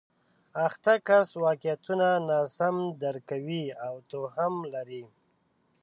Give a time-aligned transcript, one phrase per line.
[0.67, 5.03] اخته کس واقعیتونه ناسم درک کوي او توهم لري